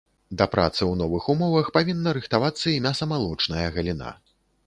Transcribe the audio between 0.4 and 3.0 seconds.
Да працы ў новых умовах павінна рыхтавацца і